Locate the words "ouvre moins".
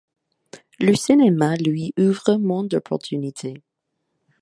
1.99-2.63